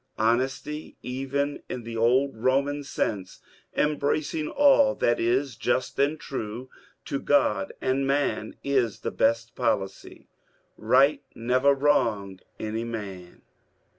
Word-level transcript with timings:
Honesty, 0.17 0.97
even 1.03 1.61
in 1.69 1.83
the 1.83 1.95
old 1.95 2.33
Boman 2.33 2.83
sense, 2.83 3.39
embracing 3.77 4.47
all 4.47 4.95
tluit 4.95 5.19
is 5.19 5.55
just 5.55 5.99
and 5.99 6.19
true 6.19 6.71
to 7.05 7.19
God 7.19 7.71
and 7.81 8.07
man, 8.07 8.55
is 8.63 9.01
the 9.01 9.11
best 9.11 9.53
policy. 9.55 10.27
Bight 10.75 11.21
never 11.35 11.75
wronged 11.75 12.41
any 12.59 12.83
man. 12.83 13.43